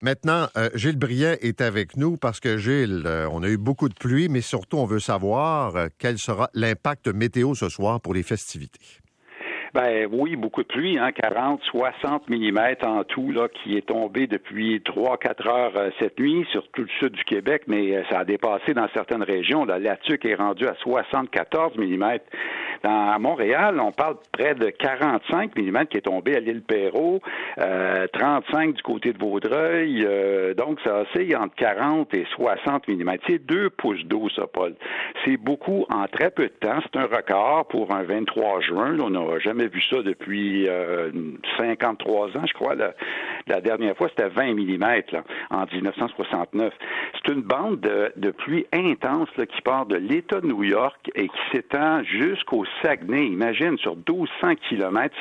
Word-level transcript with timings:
Maintenant, 0.00 0.46
euh, 0.56 0.68
Gilles 0.76 0.96
Briand 0.96 1.34
est 1.40 1.60
avec 1.60 1.96
nous 1.96 2.16
parce 2.16 2.38
que 2.38 2.56
Gilles, 2.56 3.02
euh, 3.04 3.28
on 3.32 3.42
a 3.42 3.48
eu 3.48 3.56
beaucoup 3.56 3.88
de 3.88 3.94
pluie, 3.94 4.28
mais 4.28 4.42
surtout 4.42 4.76
on 4.76 4.86
veut 4.86 5.00
savoir 5.00 5.74
euh, 5.74 5.86
quel 5.98 6.18
sera 6.18 6.50
l'impact 6.54 7.08
météo 7.08 7.54
ce 7.54 7.68
soir 7.68 8.00
pour 8.00 8.14
les 8.14 8.22
festivités. 8.22 9.00
Ben 9.74 10.08
oui, 10.12 10.36
beaucoup 10.36 10.62
de 10.62 10.68
pluie, 10.68 10.98
hein, 10.98 11.10
40, 11.10 11.60
60 11.64 12.30
mm 12.30 12.58
en 12.84 13.02
tout, 13.02 13.32
là, 13.32 13.48
qui 13.48 13.76
est 13.76 13.86
tombé 13.86 14.28
depuis 14.28 14.78
3-4 14.78 15.48
heures 15.48 15.92
cette 15.98 16.18
nuit 16.18 16.46
sur 16.52 16.66
tout 16.68 16.82
le 16.82 16.88
sud 17.00 17.12
du 17.12 17.24
Québec, 17.24 17.64
mais 17.66 18.02
ça 18.08 18.20
a 18.20 18.24
dépassé 18.24 18.74
dans 18.74 18.88
certaines 18.94 19.22
régions. 19.22 19.64
La 19.64 19.78
Latuque 19.78 20.24
est 20.24 20.36
rendue 20.36 20.66
à 20.66 20.74
74 20.76 21.76
mm. 21.76 22.04
Dans, 22.82 23.10
à 23.10 23.18
Montréal, 23.18 23.80
on 23.80 23.92
parle 23.92 24.16
près 24.32 24.54
de 24.54 24.70
45 24.70 25.56
mm 25.56 25.86
qui 25.86 25.98
est 25.98 26.02
tombé 26.02 26.36
à 26.36 26.40
l'île 26.40 26.62
Perrault, 26.62 27.20
euh, 27.58 28.06
35 28.12 28.74
du 28.74 28.82
côté 28.82 29.12
de 29.12 29.18
Vaudreuil, 29.18 30.04
euh, 30.04 30.54
donc 30.54 30.78
ça 30.84 31.02
oscille 31.02 31.36
entre 31.36 31.54
40 31.56 32.14
et 32.14 32.26
60 32.34 32.88
mm. 32.88 33.16
C'est 33.26 33.44
deux 33.44 33.70
pouces 33.70 34.04
d'eau, 34.04 34.28
ça, 34.34 34.46
Paul. 34.46 34.74
C'est 35.24 35.36
beaucoup 35.36 35.86
en 35.90 36.06
très 36.06 36.30
peu 36.30 36.44
de 36.44 36.54
temps. 36.60 36.78
C'est 36.82 36.98
un 36.98 37.06
record 37.06 37.66
pour 37.68 37.94
un 37.94 38.02
23 38.02 38.60
juin. 38.60 38.96
on 39.00 39.10
n'a 39.10 39.38
jamais 39.38 39.66
vu 39.68 39.82
ça 39.90 40.02
depuis 40.02 40.68
53 41.58 42.28
euh, 42.28 42.38
ans, 42.38 42.46
je 42.46 42.52
crois. 42.54 42.74
La, 42.74 43.60
dernière 43.60 43.96
fois, 43.96 44.08
c'était 44.08 44.28
20 44.28 44.54
mm 44.54 45.02
là, 45.12 45.24
en 45.50 45.64
1969. 45.72 46.72
C'est 47.28 47.34
une 47.34 47.42
bande 47.42 47.80
de, 47.80 48.30
pluie 48.30 48.64
intense 48.72 49.28
qui 49.36 49.60
part 49.60 49.84
de 49.84 49.96
l'État 49.96 50.40
de 50.40 50.46
New 50.46 50.64
York 50.64 51.10
et 51.14 51.28
qui 51.28 51.38
s'étend 51.52 52.02
jusqu'au 52.02 52.64
Saguenay. 52.80 53.26
Imagine, 53.26 53.76
sur 53.76 53.96
1200 53.96 54.54
km, 54.66 55.14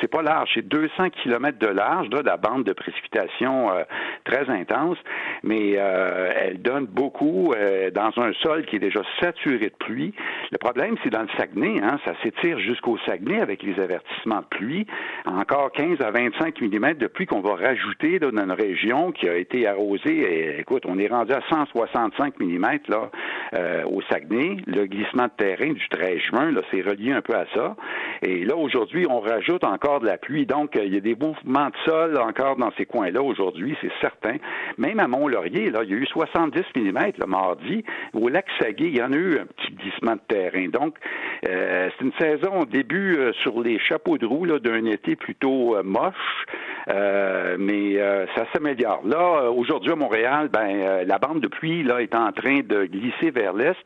c'est 0.00 0.08
pas 0.08 0.22
large, 0.22 0.50
c'est 0.54 0.66
200 0.66 1.10
km 1.10 1.58
de 1.60 1.68
large, 1.68 2.08
de 2.08 2.18
la 2.18 2.36
bande 2.36 2.64
de 2.64 2.72
précipitation 2.72 3.70
euh, 3.70 3.84
très 4.24 4.50
intense, 4.50 4.98
mais 5.42 5.74
euh, 5.76 6.32
elle 6.36 6.62
donne 6.62 6.86
beaucoup 6.86 7.52
dans 7.94 8.12
un 8.16 8.32
sol 8.42 8.64
qui 8.66 8.76
est 8.76 8.80
déjà 8.80 9.02
saturé 9.20 9.58
de 9.58 9.74
pluie. 9.78 10.14
Le 10.50 10.58
problème, 10.58 10.96
c'est 11.02 11.10
dans 11.10 11.22
le 11.22 11.28
Saguenay, 11.36 11.80
hein, 11.82 11.98
ça 12.04 12.12
s'étire 12.22 12.58
jusqu'au 12.58 12.98
Saguenay 13.06 13.40
avec 13.40 13.62
les 13.62 13.78
avertissements 13.80 14.40
de 14.40 14.56
pluie. 14.56 14.86
Encore 15.26 15.72
15 15.72 16.00
à 16.00 16.10
25 16.10 16.60
mm 16.60 16.94
de 16.94 17.06
pluie 17.06 17.26
qu'on 17.26 17.40
va 17.40 17.54
rajouter 17.54 18.18
dans 18.18 18.30
une 18.30 18.52
région 18.52 19.12
qui 19.12 19.28
a 19.28 19.36
été 19.36 19.66
arrosée. 19.66 20.58
Écoute, 20.58 20.84
on 20.86 20.98
est 20.98 21.08
rendu 21.08 21.32
à 21.32 21.40
165 21.48 22.38
mm 22.38 22.66
là, 22.88 23.10
euh, 23.54 23.84
au 23.84 24.00
Saguenay. 24.02 24.56
Le 24.66 24.86
glissement 24.86 25.24
de 25.24 25.32
terrain 25.36 25.72
du 25.72 25.88
13 25.88 26.18
juin, 26.18 26.52
là, 26.52 26.62
c'est 26.70 26.82
relié 26.82 27.12
un 27.12 27.22
peu 27.22 27.34
à 27.34 27.46
ça. 27.54 27.76
Et 28.22 28.44
là, 28.44 28.56
aujourd'hui, 28.56 29.06
on 29.08 29.20
rajoute 29.20 29.64
encore 29.64 30.00
de 30.00 30.06
la 30.06 30.18
pluie. 30.18 30.46
Donc, 30.46 30.76
euh, 30.76 30.84
il 30.84 30.94
y 30.94 30.96
a 30.96 31.00
des 31.00 31.16
mouvements 31.16 31.68
de 31.68 31.76
sol 31.84 32.18
encore 32.18 32.56
dans 32.56 32.70
ces 32.76 32.86
coins-là 32.86 33.22
aujourd'hui, 33.22 33.76
c'est 33.80 33.92
certain. 34.00 34.36
Même 34.78 35.00
à 35.00 35.08
Il 35.46 35.72
y 35.72 35.76
a 35.76 35.82
eu 35.82 36.06
70 36.06 36.62
mm 36.76 37.12
le 37.18 37.26
mardi. 37.26 37.84
Au 38.12 38.28
lac 38.28 38.46
Saguet, 38.60 38.88
il 38.88 38.96
y 38.96 39.02
en 39.02 39.12
a 39.12 39.16
eu 39.16 39.38
un 39.38 39.46
petit 39.46 39.72
glissement 39.72 40.14
de 40.14 40.20
terrain. 40.28 40.68
Donc, 40.68 40.96
euh, 41.48 41.88
c'est 41.98 42.04
une 42.04 42.12
saison 42.18 42.60
au 42.60 42.64
début 42.64 43.18
sur 43.40 43.60
les 43.60 43.78
chapeaux 43.78 44.18
de 44.18 44.26
roue 44.26 44.42
d'un 44.58 44.86
été 44.86 45.16
plutôt 45.16 45.76
euh, 45.76 45.82
moche, 45.82 46.46
euh, 46.88 47.56
mais 47.58 47.98
euh, 47.98 48.26
ça 48.34 48.46
s'améliore. 48.52 49.02
Là, 49.04 49.50
aujourd'hui 49.50 49.92
à 49.92 49.96
Montréal, 49.96 50.48
ben 50.52 51.04
la 51.06 51.18
bande 51.18 51.40
de 51.40 51.48
pluie 51.48 51.82
là 51.82 52.02
est 52.02 52.14
en 52.14 52.32
train 52.32 52.60
de 52.60 52.84
glisser 52.84 53.30
vers 53.30 53.52
l'est. 53.52 53.76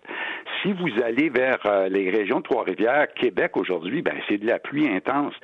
Si 0.62 0.72
vous 0.72 0.88
allez 1.04 1.28
vers 1.28 1.58
les 1.90 2.10
régions 2.10 2.38
de 2.38 2.42
Trois-Rivières, 2.42 3.06
Québec 3.14 3.56
aujourd'hui, 3.56 4.02
ben 4.02 4.14
c'est 4.28 4.38
de 4.38 4.46
la 4.46 4.58
pluie 4.58 4.88
intense. 4.88 5.34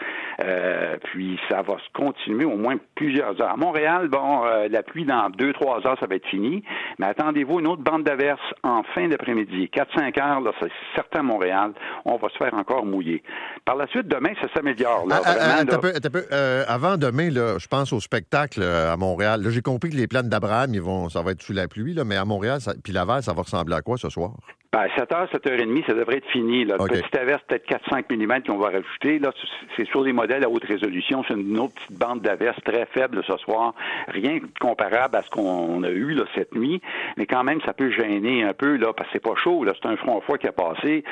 puis 1.05 1.39
ça 1.51 1.63
va 1.63 1.77
se 1.79 1.93
continuer 1.93 2.45
au 2.45 2.57
moins 2.57 2.77
plusieurs 2.95 3.41
heures. 3.41 3.53
À 3.53 3.57
Montréal, 3.57 4.09
bon, 4.09 4.45
la 4.71 4.83
pluie 4.83 5.05
dans 5.05 5.31
deux 5.31 5.53
trois 5.53 5.87
heures, 5.87 5.99
ça 6.01 6.07
va 6.07 6.17
être 6.17 6.27
fini. 6.29 6.63
Mais 6.99 7.07
attendez-vous 7.07 7.61
une 7.61 7.67
autre 7.67 7.83
bande 7.83 8.05
d'averse 8.05 8.41
en 8.63 8.83
fin 8.95 9.09
d'après-midi, 9.09 9.71
4-5 9.73 10.21
heures, 10.21 10.41
là, 10.41 10.53
c'est 10.61 10.71
certain 10.95 11.21
à 11.21 11.23
Montréal, 11.23 11.73
on 12.05 12.17
va 12.17 12.29
se 12.29 12.37
faire 12.37 12.55
encore 12.55 12.85
mouiller. 12.85 13.23
Par 13.65 13.77
la 13.77 13.87
suite, 13.89 14.09
demain, 14.09 14.31
ça 14.41 14.49
s'améliore. 14.55 15.07
Là, 15.09 15.21
ah, 15.25 15.35
ah, 15.39 15.77
euh, 16.33 16.65
avant 16.67 16.97
demain, 16.97 17.31
là, 17.31 17.59
je 17.59 17.67
pense 17.67 17.93
au 17.93 18.01
spectacle 18.01 18.61
euh, 18.63 18.93
à 18.93 18.97
Montréal. 18.97 19.43
J'ai 19.49 19.63
compris 19.63 19.91
que 19.91 19.97
les 19.97 20.07
plaines 20.07 20.29
d'Abraham, 20.29 20.75
ils 20.75 20.83
vont, 20.83 21.09
ça 21.09 21.23
va 21.23 21.33
être 21.33 21.43
sous 21.43 21.53
la 21.53 21.69
pluie, 21.69 21.95
là, 21.95 22.05
mais 22.05 22.17
à 22.17 22.25
Montréal, 22.25 22.61
ça, 22.61 22.73
puis 22.83 22.93
Laval, 22.93 23.23
ça 23.23 23.33
va 23.33 23.43
ressembler 23.43 23.75
à 23.75 23.83
quoi 23.83 23.97
ce 23.97 24.09
soir? 24.09 24.33
Ben, 24.75 24.87
7h, 24.97 25.29
7h30, 25.31 25.85
ça 25.87 25.93
devrait 25.93 26.17
être 26.17 26.31
fini. 26.31 26.65
Là. 26.65 26.77
Okay. 26.81 27.01
Petite 27.01 27.17
averse, 27.17 27.43
peut-être 27.47 27.69
4-5 27.69 28.05
mm 28.09 28.43
qu'on 28.45 28.57
va 28.57 28.71
rajouter. 28.71 29.19
Là, 29.19 29.31
c'est 29.77 29.87
sur 29.87 30.03
les 30.03 30.15
modèles 30.15 30.45
à 30.45 30.49
haute 30.49 30.65
résolution. 30.65 31.23
C'est 31.29 31.35
une 31.35 31.59
autre 31.59 31.75
petite 31.75 31.99
bande 31.99 32.23
d'averse 32.23 32.57
très 32.65 32.87
faible 32.87 33.23
ce 33.27 33.37
soir. 33.37 33.75
Rien 34.09 34.37
de 34.37 34.47
comparable 34.59 35.17
à 35.17 35.23
ce 35.25 35.29
qu'on 35.29 35.83
a 35.83 35.91
eu 35.91 36.15
là, 36.15 36.25
cette 36.35 36.55
nuit. 36.55 36.81
Mais 37.19 37.27
quand 37.27 37.45
même, 37.45 37.61
ça 37.67 37.75
peut 37.75 37.91
gêner 37.91 38.45
un 38.45 38.55
peu, 38.55 38.77
là, 38.77 38.95
parce 38.95 39.11
que 39.11 39.19
c'est 39.19 39.23
pas 39.23 39.35
chaud. 39.37 39.63
Là. 39.63 39.75
C'est 39.79 39.87
un 39.91 39.97
front 39.97 40.19
froid 40.23 40.39
qui 40.39 40.49
a 40.49 40.53
passé. 40.53 41.05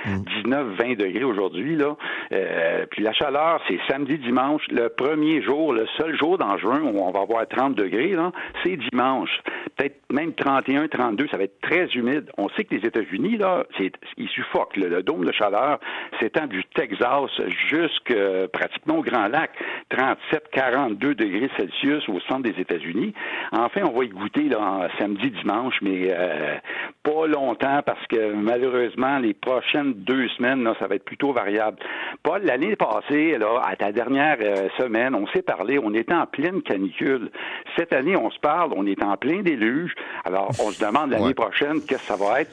19-20 0.47 0.92
mm. 0.92 0.94
degrés 0.94 1.25
aujourd'hui. 1.25 1.77
Là. 1.77 1.97
Euh, 2.32 2.87
puis 2.91 3.03
la 3.03 3.12
chaleur, 3.12 3.60
c'est 3.69 3.78
samedi, 3.91 4.16
dimanche. 4.16 4.62
Le 4.71 4.88
premier 4.88 5.42
jour, 5.42 5.75
le 5.75 5.87
seul 5.98 6.16
jour 6.16 6.38
dans 6.38 6.56
juin 6.56 6.81
où 6.81 6.98
on 6.98 7.10
va 7.10 7.21
avoir 7.21 7.47
30 7.47 7.75
degrés, 7.75 8.12
là, 8.12 8.32
c'est 8.62 8.78
dimanche. 8.78 9.42
Peut-être 9.77 10.00
même 10.10 10.32
31, 10.32 10.88
32, 10.88 11.28
ça 11.31 11.37
va 11.37 11.44
être 11.44 11.60
très 11.60 11.88
humide. 11.88 12.31
On 12.38 12.48
sait 12.48 12.65
que 12.65 12.75
les 12.75 12.87
États-Unis, 12.87 13.37
là, 13.37 13.50
c'est, 13.78 13.93
il 14.16 14.28
suffoque. 14.28 14.77
Le, 14.77 15.03
dôme 15.03 15.25
de 15.25 15.33
chaleur 15.33 15.78
s'étend 16.21 16.47
du 16.47 16.65
Texas 16.75 17.31
jusque 17.69 18.15
pratiquement 18.53 18.99
au 18.99 19.03
Grand 19.03 19.28
Lac, 19.28 19.50
37, 19.91 20.49
42 20.53 21.15
degrés 21.15 21.50
Celsius 21.56 22.09
au 22.09 22.21
centre 22.21 22.43
des 22.43 22.60
États-Unis. 22.60 23.15
Enfin, 23.53 23.83
on 23.84 23.97
va 23.97 24.05
y 24.05 24.09
goûter 24.09 24.49
là, 24.49 24.89
samedi, 24.99 25.31
dimanche, 25.31 25.75
mais 25.83 26.09
euh, 26.10 26.56
pas 27.03 27.27
longtemps 27.27 27.81
parce 27.84 28.06
que 28.06 28.33
malheureusement, 28.33 29.19
les 29.19 29.34
prochaines 29.34 29.93
deux 29.94 30.28
semaines, 30.28 30.62
là, 30.62 30.75
ça 30.78 30.87
va 30.87 30.94
être 30.97 31.05
plutôt 31.05 31.33
variable. 31.33 31.78
Paul, 32.22 32.43
l'année 32.44 32.77
passée, 32.77 33.39
là, 33.39 33.62
à 33.66 33.77
ta 33.77 33.93
dernière 33.93 34.37
euh, 34.41 34.69
semaine, 34.78 35.15
on 35.15 35.27
s'est 35.28 35.43
parlé, 35.43 35.78
on 35.83 35.94
était 35.94 36.15
en 36.15 36.27
pleine 36.27 36.62
canicule. 36.62 37.31
Cette 37.77 37.93
année, 37.93 38.16
on 38.16 38.31
se 38.31 38.39
parle, 38.39 38.72
on 38.77 38.87
est 38.87 39.03
en 39.03 39.16
plein 39.16 39.43
déluge. 39.43 39.94
Alors, 40.25 40.50
on 40.60 40.71
se 40.71 40.84
demande 40.84 41.10
l'année 41.10 41.34
prochaine 41.34 41.81
qu'est-ce 41.87 42.09
que 42.09 42.16
ça 42.16 42.16
va 42.16 42.41
être? 42.43 42.53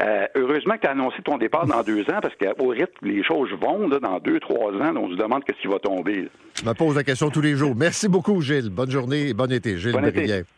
Euh, 0.00 0.26
heureusement 0.34 0.74
que 0.74 0.80
tu 0.80 0.86
as 0.86 0.90
annoncé 0.90 1.22
ton 1.22 1.38
départ 1.38 1.66
dans 1.66 1.82
deux 1.82 2.02
ans, 2.02 2.20
parce 2.20 2.34
qu'au 2.36 2.68
rythme, 2.68 2.92
les 3.02 3.22
choses 3.22 3.50
vont, 3.60 3.88
là, 3.88 3.98
dans 4.00 4.18
deux, 4.18 4.40
trois 4.40 4.72
ans, 4.72 4.96
on 4.96 5.10
se 5.10 5.16
demande 5.16 5.44
qu'est-ce 5.44 5.60
qui 5.60 5.68
va 5.68 5.78
tomber. 5.78 6.28
Je 6.54 6.64
me 6.64 6.74
pose 6.74 6.96
la 6.96 7.04
question 7.04 7.30
tous 7.30 7.40
les 7.40 7.54
jours. 7.54 7.74
Merci 7.76 8.08
beaucoup, 8.08 8.40
Gilles. 8.40 8.70
Bonne 8.70 8.90
journée 8.90 9.28
et 9.28 9.34
bon 9.34 9.50
été. 9.52 9.78
Gilles 9.78 9.92
bon 9.92 10.02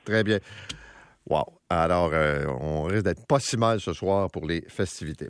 Très 0.04 0.24
bien. 0.24 0.38
Wow. 1.28 1.44
Alors, 1.68 2.10
euh, 2.12 2.46
on 2.60 2.84
risque 2.84 3.04
d'être 3.04 3.26
pas 3.26 3.40
si 3.40 3.56
mal 3.56 3.80
ce 3.80 3.92
soir 3.92 4.30
pour 4.30 4.46
les 4.46 4.62
festivités. 4.68 5.24